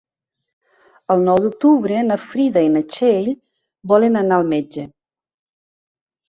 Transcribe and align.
El 1.15 1.19
nou 1.27 1.41
d'octubre 1.43 1.99
na 2.07 2.17
Frida 2.21 2.63
i 2.69 2.71
na 2.77 2.81
Txell 2.95 3.29
volen 3.93 4.19
anar 4.23 4.41
al 4.41 4.51
metge. 4.57 4.87